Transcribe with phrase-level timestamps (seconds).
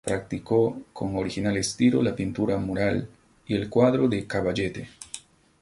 [0.03, 3.07] Practicó con original estilo la pintura mural
[3.45, 4.89] y el cuadro de caballete.